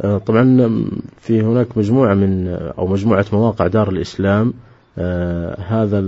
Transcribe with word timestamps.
آه، 0.00 0.18
طبعا 0.18 0.84
في 1.20 1.40
هناك 1.42 1.78
مجموعة 1.78 2.14
من 2.14 2.48
أو 2.78 2.86
مجموعة 2.86 3.26
مواقع 3.32 3.66
دار 3.66 3.88
الإسلام 3.88 4.54
آه، 4.98 5.60
هذا 5.60 5.98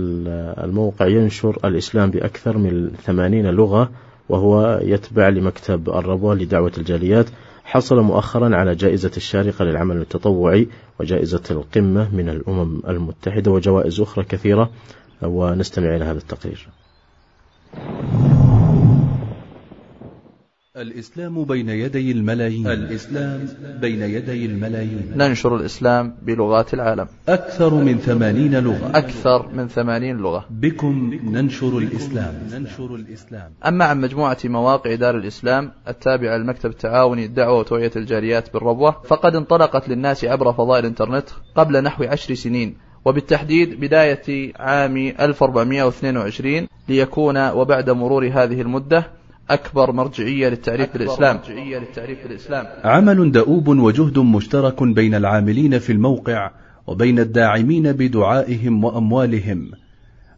الموقع 0.63 1.07
ينشر 1.07 1.57
الإسلام 1.65 2.11
بأكثر 2.11 2.57
من 2.57 2.91
ثمانين 3.03 3.45
لغة 3.45 3.89
وهو 4.29 4.79
يتبع 4.83 5.29
لمكتب 5.29 5.89
الربوة 5.89 6.35
لدعوة 6.35 6.71
الجاليات. 6.77 7.25
حصل 7.63 7.99
مؤخرا 8.01 8.55
على 8.55 8.75
جائزة 8.75 9.11
الشارقة 9.17 9.65
للعمل 9.65 9.97
التطوعي 9.97 10.67
وجائزة 10.99 11.43
القمة 11.51 12.15
من 12.15 12.29
الأمم 12.29 12.81
المتحدة 12.87 13.51
وجوائز 13.51 14.01
أخرى 14.01 14.25
كثيرة 14.25 14.69
ونستمع 15.21 15.95
إلى 15.95 16.05
هذا 16.05 16.17
التقرير. 16.17 16.67
الإسلام 20.77 21.43
بين 21.43 21.69
يدي 21.69 22.11
الملايين. 22.11 22.67
الإسلام 22.67 23.47
بين 23.81 24.01
يدي 24.01 24.45
الملايين. 24.45 25.11
ننشر 25.15 25.55
الإسلام 25.55 26.15
بلغات 26.21 26.73
العالم. 26.73 27.07
أكثر 27.29 27.73
من 27.73 27.97
ثمانين 27.97 28.59
لغة. 28.59 28.91
أكثر 28.95 29.47
من 29.47 29.67
ثمانين 29.67 30.17
لغة. 30.17 30.45
بكم 30.49 31.19
ننشر 31.23 31.77
الإسلام؟ 31.77 32.47
ننشر 32.51 32.95
الإسلام. 32.95 33.51
أما 33.65 33.85
عن 33.85 34.01
مجموعة 34.01 34.37
مواقع 34.45 34.95
دار 34.95 35.17
الإسلام 35.17 35.71
التابعة 35.87 36.37
للمكتب 36.37 36.69
التعاوني 36.69 37.25
الدعوة 37.25 37.59
وتوعية 37.59 37.91
الجاليات 37.95 38.53
بالربوة 38.53 38.91
فقد 38.91 39.35
انطلقت 39.35 39.89
للناس 39.89 40.25
عبر 40.25 40.53
فضاء 40.53 40.79
الإنترنت 40.79 41.29
قبل 41.55 41.83
نحو 41.83 42.03
عشر 42.03 42.33
سنين 42.33 42.77
وبالتحديد 43.05 43.79
بداية 43.79 44.53
عام 44.55 44.97
1422 44.97 46.67
ليكون 46.89 47.49
وبعد 47.49 47.89
مرور 47.89 48.27
هذه 48.27 48.61
المدة 48.61 49.20
أكبر 49.53 49.91
مرجعية 49.91 50.49
للتعريف 50.49 50.93
بالإسلام. 50.93 51.35
مرجعية 51.35 51.77
للتعريف 51.77 52.27
بالإسلام. 52.27 52.65
عمل 52.83 53.31
دؤوب 53.31 53.67
وجهد 53.67 54.19
مشترك 54.19 54.83
بين 54.83 55.15
العاملين 55.15 55.79
في 55.79 55.91
الموقع 55.91 56.51
وبين 56.87 57.19
الداعمين 57.19 57.91
بدعائهم 57.91 58.83
وأموالهم. 58.83 59.71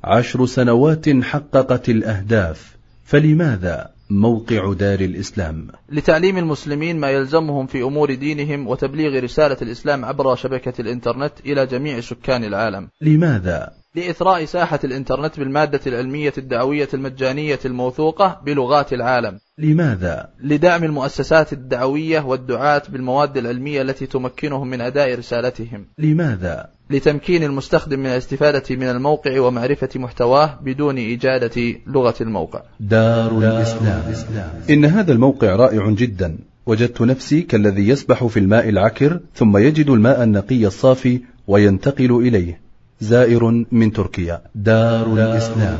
عشر 0.03 0.45
سنوات 0.45 1.09
حققت 1.09 1.89
الأهداف. 1.89 2.75
فلماذا 3.03 3.89
موقع 4.09 4.73
دار 4.73 4.99
الإسلام؟ 4.99 5.67
لتعليم 5.91 6.37
المسلمين 6.37 6.99
ما 6.99 7.09
يلزمهم 7.09 7.67
في 7.67 7.81
أمور 7.83 8.13
دينهم 8.13 8.67
وتبليغ 8.67 9.23
رسالة 9.23 9.57
الإسلام 9.61 10.05
عبر 10.05 10.35
شبكة 10.35 10.81
الإنترنت 10.81 11.33
إلى 11.45 11.65
جميع 11.65 11.99
سكان 11.99 12.43
العالم. 12.43 12.87
لماذا 13.01 13.82
لإثراء 13.95 14.45
ساحة 14.45 14.79
الإنترنت 14.83 15.39
بالمادة 15.39 15.79
العلمية 15.87 16.33
الدعوية 16.37 16.87
المجانية 16.93 17.59
الموثوقة 17.65 18.41
بلغات 18.45 18.93
العالم. 18.93 19.39
لماذا؟ 19.57 20.29
لدعم 20.43 20.83
المؤسسات 20.83 21.53
الدعوية 21.53 22.19
والدعاة 22.19 22.81
بالمواد 22.89 23.37
العلمية 23.37 23.81
التي 23.81 24.05
تمكنهم 24.05 24.69
من 24.69 24.81
أداء 24.81 25.17
رسالتهم. 25.17 25.85
لماذا؟ 25.97 26.69
لتمكين 26.89 27.43
المستخدم 27.43 27.99
من 27.99 28.05
الاستفادة 28.05 28.75
من 28.75 28.89
الموقع 28.89 29.41
ومعرفة 29.41 29.89
محتواه 29.95 30.59
بدون 30.61 30.97
إجادة 30.97 31.75
لغة 31.87 32.15
الموقع. 32.21 32.61
دار 32.79 33.37
الإسلام. 33.37 34.03
إن 34.69 34.85
هذا 34.85 35.11
الموقع 35.11 35.55
رائع 35.55 35.89
جدا. 35.89 36.37
وجدت 36.65 37.01
نفسي 37.01 37.41
كالذي 37.41 37.87
يسبح 37.87 38.25
في 38.25 38.39
الماء 38.39 38.69
العكر 38.69 39.19
ثم 39.35 39.57
يجد 39.57 39.89
الماء 39.89 40.23
النقي 40.23 40.65
الصافي 40.65 41.21
وينتقل 41.47 42.11
إليه. 42.11 42.63
زائر 42.99 43.65
من 43.71 43.91
تركيا. 43.91 44.41
دار 44.55 45.05
الإسلام. 45.05 45.77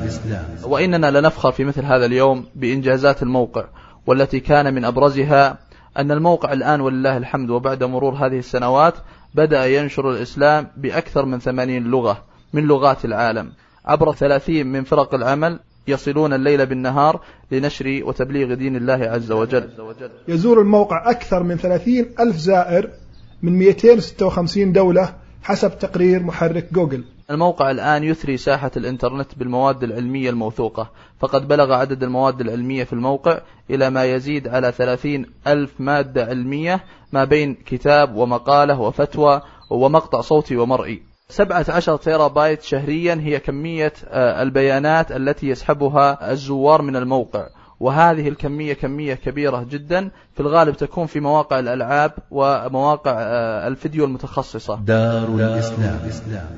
وإننا 0.64 1.20
لنفخر 1.20 1.52
في 1.52 1.64
مثل 1.64 1.86
هذا 1.86 2.06
اليوم 2.06 2.46
بإنجازات 2.56 3.24
الموقع 3.24 3.66
والتي 4.08 4.40
كان 4.40 4.74
من 4.74 4.86
أبرزها 4.86 5.58
أن 5.98 6.12
الموقع 6.12 6.54
الآن 6.54 6.82
ولله 6.82 7.18
الحمد 7.18 7.50
وبعد 7.50 7.84
مرور 7.84 8.14
هذه 8.14 8.40
السنوات 8.40 8.94
بدأ 9.36 9.66
ينشر 9.66 10.12
الإسلام 10.12 10.68
بأكثر 10.78 11.26
من 11.26 11.40
ثمانين 11.40 11.84
لغة 11.84 12.24
من 12.54 12.64
لغات 12.64 13.06
العالم. 13.06 13.52
عبر 13.86 14.14
ثلاثين 14.14 14.68
من 14.68 14.84
فرق 14.84 15.16
العمل 15.16 15.60
يصلون 15.88 16.34
الليل 16.34 16.66
بالنهار 16.66 17.22
لنشر 17.52 18.02
وتبليغ 18.04 18.54
دين 18.54 18.76
الله 18.76 18.94
عز 18.94 19.32
وجل. 19.32 19.70
يزور 20.28 20.62
الموقع 20.62 21.10
أكثر 21.10 21.44
من 21.44 21.58
ثلاثين 21.58 22.06
ألف 22.20 22.36
زائر 22.36 22.90
من 23.44 23.58
256 23.58 24.72
دولة 24.72 25.23
حسب 25.44 25.80
تقرير 25.80 26.24
محرك 26.24 26.74
جوجل. 26.74 27.04
الموقع 27.32 27.72
الآن 27.72 28.04
يثري 28.04 28.38
ساحة 28.38 28.72
الإنترنت 28.78 29.38
بالمواد 29.38 29.84
العلمية 29.84 30.30
الموثوقة 30.30 30.92
فقد 31.20 31.48
بلغ 31.48 31.74
عدد 31.74 32.04
المواد 32.04 32.42
العلمية 32.42 32.84
في 32.84 32.94
الموقع 32.94 33.42
إلى 33.70 33.90
ما 33.90 34.06
يزيد 34.06 34.48
على 34.48 34.72
ثلاثين 34.72 35.26
ألف 35.48 35.82
مادة 35.82 36.26
علمية 36.26 36.84
ما 37.14 37.24
بين 37.24 37.56
كتاب 37.66 38.16
ومقالة 38.16 38.80
وفتوى 38.80 39.42
ومقطع 39.70 40.22
صوتي 40.22 40.58
ومرئي. 40.58 41.02
17 41.30 41.98
تيرا 41.98 42.28
بايت 42.28 42.62
شهريا 42.62 43.16
هي 43.16 43.40
كمية 43.40 43.94
آه، 44.08 44.42
البيانات 44.42 45.12
التي 45.12 45.48
يسحبها 45.48 46.32
الزوار 46.32 46.82
من 46.82 46.96
الموقع. 46.96 47.48
وهذه 47.84 48.28
الكمية 48.28 48.74
كمية 48.74 49.14
كبيرة 49.14 49.68
جدا. 49.72 50.10
في 50.34 50.40
الغالب 50.40 50.78
تكون 50.78 51.06
في 51.08 51.20
مواقع 51.20 51.60
الألعاب 51.60 52.12
ومواقع 52.32 53.12
آه، 53.18 53.68
الفيديو 53.68 54.06
المتخصصة. 54.06 54.76
دار 54.76 55.28
الإسلام. 55.28 56.00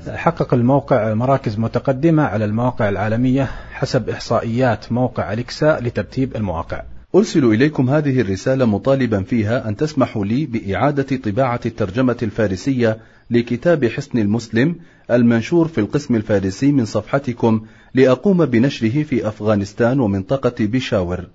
حقق 0.08 0.53
الموقع 0.53 1.13
مراكز 1.13 1.59
متقدمة 1.59 2.24
على 2.24 2.46
المواقع 2.46 2.90
العالمية 2.90 3.52
حسب 3.72 4.09
إحصائيات 4.09 4.91
موقع 4.91 5.34
أليكسا 5.34 5.80
لترتيب 5.80 6.36
المواقع. 6.36 6.81
أرسل 7.16 7.46
إليكم 7.46 7.90
هذه 7.90 8.22
الرسالة 8.22 8.66
مطالبا 8.66 9.24
فيها 9.24 9.69
أن 9.69 9.75
تسمحوا 9.75 10.25
لي 10.25 10.46
بإعادة 10.46 11.18
طباعة 11.18 11.59
الترجمة 11.66 12.18
الفارسية 12.24 12.97
لكتاب 13.30 13.86
حسن 13.86 14.19
المسلم 14.19 14.75
المنشور 15.12 15.68
في 15.68 15.78
القسم 15.78 16.16
الفارسي 16.16 16.72
من 16.72 16.86
صفحتكم 16.86 17.62
لأقوم 17.94 18.46
بنشره 18.46 19.03
في 19.03 19.28
أفغانستان 19.28 20.00
ومنطقة 20.00 20.66
بيشاور 20.66 21.25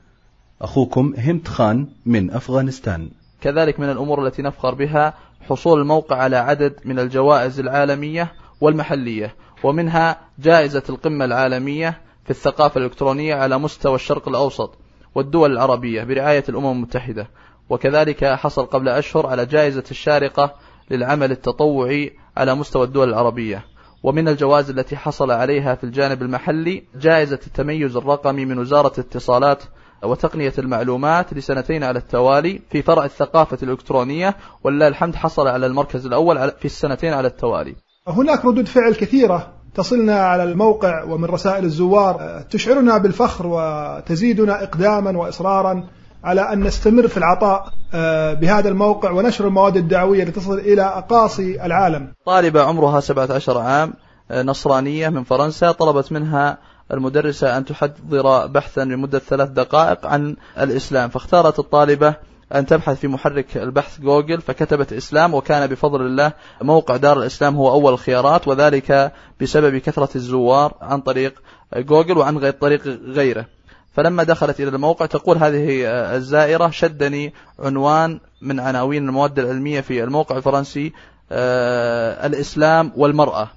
أخوكم 0.62 1.15
همت 1.19 1.49
خان 1.49 1.87
من 2.06 2.31
أفغانستان. 2.31 3.11
كذلك 3.41 3.81
من 3.81 3.91
الأمور 3.91 4.27
التي 4.27 4.43
نفخر 4.43 4.75
بها 4.75 5.15
حصول 5.41 5.81
الموقع 5.81 6.17
على 6.17 6.37
عدد 6.37 6.75
من 6.84 6.99
الجوائز 6.99 7.61
العالمية 7.61 8.33
والمحلية 8.61 9.34
ومنها 9.65 10.21
جائزة 10.39 10.83
القمة 10.89 11.25
العالمية 11.25 12.01
في 12.25 12.31
الثقافة 12.31 12.78
الإلكترونية 12.78 13.34
على 13.34 13.59
مستوى 13.59 13.95
الشرق 13.95 14.28
الأوسط 14.28 14.78
والدول 15.15 15.53
العربية 15.53 16.05
برعاية 16.05 16.45
الأمم 16.49 16.72
المتحدة. 16.72 17.28
وكذلك 17.69 18.25
حصل 18.25 18.67
قبل 18.67 18.89
أشهر 18.89 19.27
على 19.27 19.47
جائزة 19.47 19.84
الشارقة 19.91 20.55
للعمل 20.91 21.31
التطوعي 21.31 22.12
على 22.37 22.55
مستوى 22.55 22.84
الدول 22.84 23.09
العربية. 23.09 23.65
ومن 24.03 24.28
الجوائز 24.28 24.71
التي 24.71 24.97
حصل 24.97 25.31
عليها 25.31 25.75
في 25.75 25.84
الجانب 25.84 26.23
المحلي 26.23 26.83
جائزة 27.01 27.39
التميز 27.47 27.97
الرقمي 27.97 28.45
من 28.45 28.59
وزارة 28.59 28.93
الاتصالات 28.99 29.62
وتقنية 30.05 30.53
المعلومات 30.59 31.34
لسنتين 31.34 31.84
على 31.84 31.99
التوالي 31.99 32.61
في 32.71 32.83
فرع 32.83 33.05
الثقافة 33.05 33.59
الإلكترونية 33.62 34.37
ولله 34.65 34.89
الحمد 34.89 35.15
حصل 35.15 35.47
على 35.47 35.67
المركز 35.67 36.06
الأول 36.06 36.51
في 36.51 36.65
السنتين 36.65 37.12
على 37.12 37.28
التوالي. 37.28 37.75
هناك 38.09 38.45
ردود 38.45 38.69
فعل 38.69 38.95
كثيرة 38.95 39.53
تصلنا 39.75 40.15
على 40.15 40.45
الموقع 40.45 41.05
ومن 41.05 41.25
رسائل 41.25 41.65
الزوار 41.65 42.43
تشعرنا 42.51 42.99
بالفخر 42.99 43.47
وتزيدنا 43.47 44.62
إقداما 44.62 45.19
وإصرارا. 45.19 45.84
على 46.25 46.53
أن 46.53 46.61
نستمر 46.61 47.09
في 47.09 47.17
العطاء 47.17 47.73
آه، 47.95 48.35
بهذا 48.35 48.69
الموقع 48.69 49.11
ونشر 49.11 49.47
المواد 49.47 49.77
الدعوية 49.77 50.25
لتصل 50.25 50.59
إلى 50.59 50.83
أقاصي 50.83 51.65
العالم. 51.65 52.15
طالبة 52.27 52.63
عمرها 52.63 53.01
17 53.01 53.59
عام 53.59 53.95
آه، 54.31 54.43
نصرانية 54.43 55.09
من 55.09 55.25
فرنسا 55.25 55.73
طلبت 55.73 56.13
منها 56.13 56.59
المدرسة 56.93 57.57
أن 57.57 57.65
تحضر 57.65 58.47
بحثا 58.47 58.81
لمدة 58.81 59.19
ثلاث 59.19 59.49
دقائق 59.49 60.07
عن 60.07 60.37
الإسلام. 60.59 61.09
فاختارت 61.09 61.59
الطالبة 61.59 62.15
أن 62.55 62.67
تبحث 62.67 63.01
في 63.01 63.09
محرك 63.09 63.57
البحث 63.57 64.01
جوجل 64.01 64.41
فكتبت 64.41 64.93
إسلام 64.93 65.34
وكان 65.34 65.66
بفضل 65.66 66.01
الله 66.01 66.33
موقع 66.63 66.97
دار 66.97 67.19
الإسلام 67.19 67.57
هو 67.57 67.71
أول 67.71 67.93
الخيارات 67.93 68.49
وذلك 68.49 69.13
بسبب 69.41 69.77
كثرة 69.77 70.09
الزوار 70.16 70.75
عن 70.81 71.01
طريق 71.01 71.43
جوجل 71.77 72.19
وعن 72.19 72.51
طريق 72.51 72.87
غيره. 72.87 73.47
فلما 73.92 74.22
دخلت 74.22 74.60
إلى 74.60 74.69
الموقع 74.69 75.07
تقول 75.07 75.37
هذه 75.37 75.87
الزائرة 76.16 76.71
شدني 76.71 77.33
عنوان 77.59 78.21
من 78.42 78.60
عناوين 78.60 79.09
المواد 79.09 79.39
العلمية 79.39 79.81
في 79.81 80.04
الموقع 80.04 80.37
الفرنسي 80.37 80.92
آه، 81.33 82.27
الإسلام 82.27 82.92
والمرأة. 82.97 83.51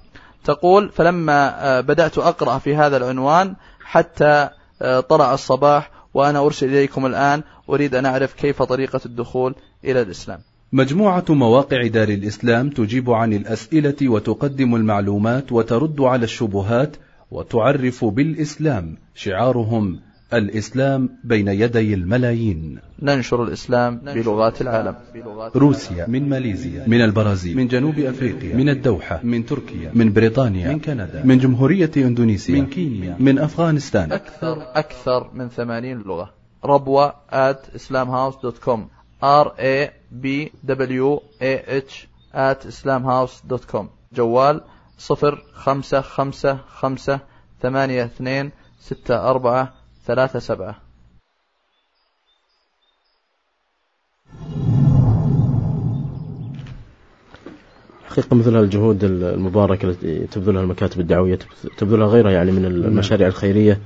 تقول 0.44 0.90
فلما 0.90 1.66
آه، 1.66 1.80
بدأت 1.80 2.18
أقرأ 2.18 2.58
في 2.58 2.76
هذا 2.76 2.96
العنوان 2.96 3.54
حتى 3.84 4.48
آه، 4.82 5.00
طلع 5.00 5.34
الصباح 5.34 5.90
وأنا 6.14 6.38
أرسل 6.38 6.66
إليكم 6.66 7.06
الآن 7.06 7.42
أريد 7.70 7.94
أن 7.94 8.06
أعرف 8.06 8.34
كيف 8.34 8.62
طريقة 8.62 9.00
الدخول 9.06 9.54
إلى 9.84 10.02
الإسلام. 10.02 10.38
مجموعة 10.72 11.24
مواقع 11.28 11.86
دار 11.86 12.08
الإسلام 12.08 12.70
تجيب 12.70 13.10
عن 13.10 13.32
الأسئلة 13.32 14.08
وتقدم 14.08 14.74
المعلومات 14.74 15.52
وترد 15.52 16.00
على 16.00 16.24
الشبهات 16.24 16.96
وتعرف 17.30 18.04
بالإسلام. 18.04 18.96
شعارهم 19.14 20.00
الإسلام 20.34 21.10
بين 21.24 21.48
يدي 21.48 21.94
الملايين. 21.94 22.78
ننشر 23.02 23.44
الإسلام 23.44 23.96
بلغات 23.96 24.60
العالم. 24.60 24.94
روسيا 25.56 26.06
من 26.06 26.28
ماليزيا 26.28 26.84
من 26.86 27.00
البرازيل 27.00 27.56
من 27.56 27.68
جنوب 27.68 27.98
أفريقيا 27.98 28.56
من 28.56 28.68
الدوحة 28.68 29.20
من 29.22 29.46
تركيا 29.46 29.90
من 29.94 30.12
بريطانيا 30.12 30.68
من 30.68 30.80
كندا 30.80 31.22
من 31.24 31.38
جمهورية 31.38 31.90
إندونيسيا 31.96 32.54
من 32.54 32.66
كينيا 32.66 33.16
من 33.18 33.38
أفغانستان. 33.38 34.12
أكثر 34.12 34.62
أكثر 34.74 35.30
من 35.34 35.48
ثمانين 35.48 35.98
لغة. 35.98 36.30
ربوة 36.64 37.14
at 37.30 37.74
islamhouse.com 37.74 38.80
r 39.22 39.54
a 39.58 39.90
b 40.22 40.50
w 40.64 41.20
a 41.40 41.54
h 41.88 42.06
at 42.32 42.64
islamhouse.com 42.64 43.86
جوال 44.12 44.60
صفر 44.98 45.42
خمسة 45.52 46.00
خمسة 46.00 46.58
خمسة 46.68 47.20
ثمانية 47.62 48.04
اثنين 48.04 48.50
ستة 48.80 49.30
أربعة 49.30 49.72
ثلاثة 50.06 50.38
سبعة. 50.38 50.76
حقيقة 58.04 58.36
مثل 58.36 58.60
الجهود 58.60 59.04
المباركة 59.04 59.88
التي 59.88 60.26
تبذلها 60.26 60.62
المكاتب 60.62 61.00
الدعوية 61.00 61.38
تبذلها 61.78 62.06
غيرها 62.06 62.30
يعني 62.30 62.52
من 62.52 62.64
المشاريع 62.64 63.28
الخيرية. 63.28 63.80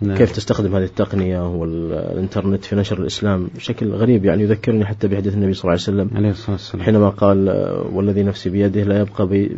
نعم. 0.00 0.16
كيف 0.16 0.32
تستخدم 0.32 0.76
هذه 0.76 0.84
التقنية 0.84 1.48
والإنترنت 1.48 2.64
في 2.64 2.76
نشر 2.76 2.98
الإسلام 2.98 3.50
بشكل 3.54 3.92
غريب؟ 3.92 4.24
يعني 4.24 4.42
يذكرني 4.42 4.84
حتى 4.84 5.08
بحديث 5.08 5.34
النبي 5.34 5.54
صلى 5.54 5.62
الله 5.62 5.72
عليه 5.72 5.82
وسلم. 5.82 6.16
عليه 6.16 6.30
الصلاة 6.30 6.52
والسلام. 6.52 6.84
حينما 6.84 7.08
قال 7.08 7.48
والذي 7.92 8.22
نفسي 8.22 8.50
بيده 8.50 8.82
لا 8.82 9.00
يبقى 9.00 9.26
بي 9.26 9.56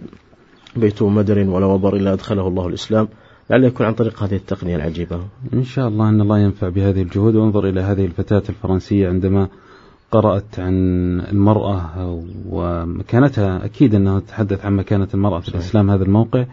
بيت 0.77 1.03
مدر 1.03 1.39
ولا 1.39 1.67
وبر 1.67 1.97
إلا 1.97 2.13
أدخله 2.13 2.49
الله 2.49 2.69
الإسلام. 2.69 3.09
لعله 3.51 3.67
يكون 3.67 3.87
عن 3.87 3.95
طريق 3.95 4.23
هذه 4.23 4.37
التقنية 4.37 4.77
العجيبة. 4.77 5.21
إن 5.55 5.65
شاء 5.65 5.89
الله 5.89 6.09
أن 6.09 6.21
الله 6.21 6.39
ينفع 6.39 6.69
بهذه 6.69 7.03
الجهود. 7.03 7.37
وانظر 7.37 7.69
إلى 7.69 7.81
هذه 7.81 8.05
الفتاة 8.05 8.43
الفرنسية 8.49 9.09
عندما 9.09 9.49
قرأت 10.11 10.59
عن 10.59 10.75
المرأة 11.21 12.23
ومكانتها. 12.49 13.65
أكيد 13.65 13.95
أنها 13.95 14.21
تتحدث 14.21 14.67
عن 14.67 14.77
مكانة 14.77 15.09
المرأة 15.15 15.41
في 15.41 15.49
الإسلام 15.49 15.91
هذا 15.91 16.05
الموقع. 16.05 16.45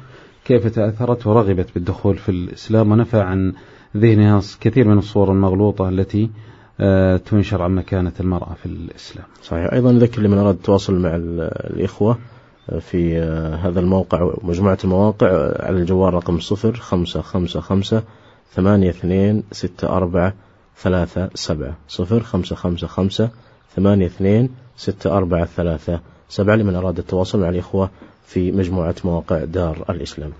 كيف 0.45 0.67
تأثرت 0.67 1.27
ورغبت 1.27 1.67
بالدخول 1.75 2.17
في 2.17 2.29
الإسلام 2.29 2.91
ونفع 2.91 3.23
عن 3.23 3.53
ذهنها 3.97 4.41
كثير 4.61 4.87
من 4.87 4.97
الصور 4.97 5.31
المغلوطة 5.31 5.89
التي 5.89 6.29
آه، 6.81 7.17
تنشر 7.17 7.61
عن 7.61 7.75
مكانة 7.75 8.11
المرأة 8.19 8.53
في 8.53 8.65
الإسلام. 8.65 9.25
صحيح. 9.43 9.73
أيضا 9.73 9.91
نذكر 9.91 10.21
لمن 10.21 10.37
أراد 10.37 10.55
التواصل 10.55 10.99
مع 10.99 11.15
الإخوة 11.15 12.17
في 12.79 13.19
آه، 13.19 13.55
هذا 13.55 13.79
الموقع 13.79 14.21
ومجموعة 14.21 14.77
المواقع 14.83 15.27
على 15.65 15.77
الجوال 15.77 16.13
رقم 16.13 16.39
صفر 16.39 16.73
خمسة 16.73 17.21
خمسة 17.21 17.59
خمسة 17.59 18.03
ثمانية 18.51 18.89
اثنين 18.89 19.43
ستة 19.51 19.89
أربعة 19.97 20.33
ثلاثة 20.77 21.29
سبعة. 21.33 21.77
صفر 21.87 22.19
خمسة 22.19 22.55
خمسة 22.55 22.87
خمسة 22.87 23.29
ثمانية 23.75 24.05
اثنين 24.05 24.49
ستة 24.77 25.17
أربعة 25.17 25.45
ثلاثة 25.45 25.99
سبعة 26.29 26.55
لمن 26.55 26.75
أراد 26.75 26.97
التواصل 26.97 27.39
مع 27.39 27.49
الإخوة 27.49 27.89
في 28.25 28.51
مجموعة 28.51 28.95
مواقع 29.03 29.43
دار 29.43 29.85
الإسلام. 29.89 30.31